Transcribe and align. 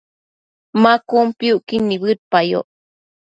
Ma 0.81 0.93
piucquid 1.37 1.81
nibëdeyoc 1.87 2.67